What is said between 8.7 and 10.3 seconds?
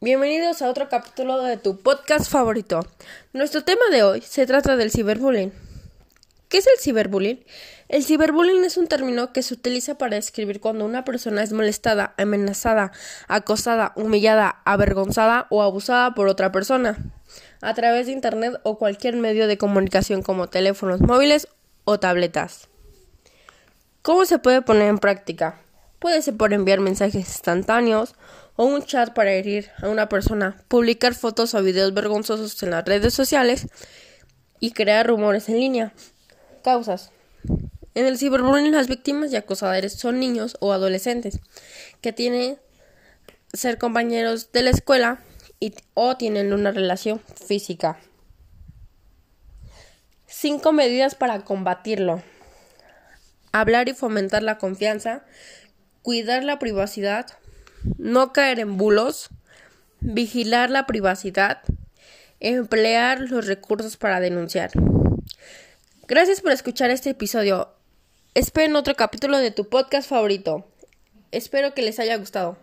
un término que se utiliza para